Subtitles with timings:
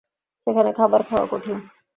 [0.47, 1.57] সেখানে খাবার খাওয়া কঠিন।